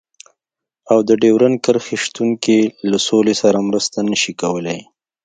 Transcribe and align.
او 0.91 0.99
د 1.07 1.09
ډيورنډ 1.21 1.57
کرښې 1.65 1.97
شتون 2.05 2.29
کې 2.43 2.59
له 2.89 2.97
سولې 3.07 3.33
سره 3.41 3.65
مرسته 3.69 3.97
نشي 4.09 4.33
کولای. 4.41 4.79